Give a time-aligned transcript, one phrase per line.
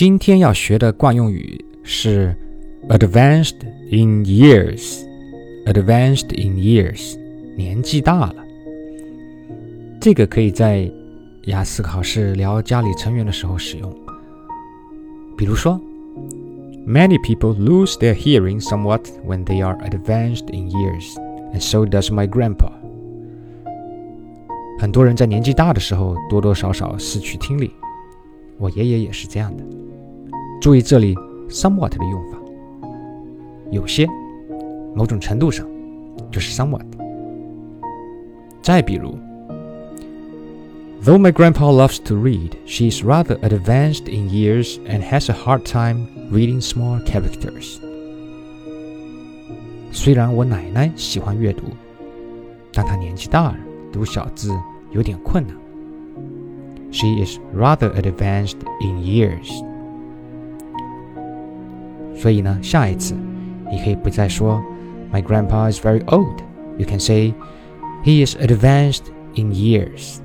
[0.00, 2.36] 今天要学的惯用语是
[2.88, 3.56] advanced
[3.90, 7.18] in years。advanced in years，
[7.56, 8.36] 年纪大了。
[10.00, 10.88] 这个可以在
[11.46, 13.92] 雅思考试聊家里成员的时候使用。
[15.36, 15.80] 比如说，
[16.86, 21.16] Many people lose their hearing somewhat when they are advanced in years,
[21.52, 22.70] and so does my grandpa。
[24.78, 27.72] 很多人在年纪大的时候多多少少失去听力，
[28.58, 29.64] 我爷爷也是这样的。
[30.60, 31.14] 注意这里
[31.48, 32.38] somewhat 的用法，
[33.70, 34.06] 有些，
[34.94, 35.66] 某种程度上，
[36.30, 36.84] 就是 somewhat。
[38.62, 39.16] 再比如，
[41.04, 45.62] Though my grandpa loves to read, she is rather advanced in years and has a hard
[45.62, 47.78] time reading small characters。
[49.92, 51.64] 虽然我奶奶喜欢阅读，
[52.72, 53.56] 但她年纪大了，
[53.92, 54.50] 读小字
[54.90, 55.54] 有点困难。
[56.90, 59.64] She is rather advanced in years。
[62.20, 63.14] 所以呢，下一次
[63.70, 64.62] 你可以不再说
[65.12, 66.42] My grandpa is very old.
[66.78, 67.32] You can say
[68.04, 70.18] he is advanced in years.